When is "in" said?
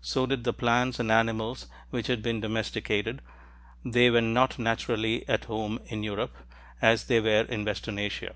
5.86-6.02, 7.42-7.64